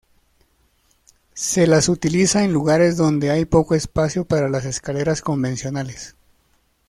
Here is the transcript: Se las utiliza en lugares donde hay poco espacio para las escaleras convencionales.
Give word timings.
Se 1.35 1.67
las 1.67 1.87
utiliza 1.87 2.43
en 2.43 2.51
lugares 2.51 2.97
donde 2.97 3.29
hay 3.29 3.45
poco 3.45 3.75
espacio 3.75 4.25
para 4.25 4.49
las 4.49 4.65
escaleras 4.65 5.21
convencionales. 5.21 6.15